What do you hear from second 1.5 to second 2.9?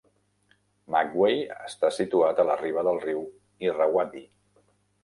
està situat a la riba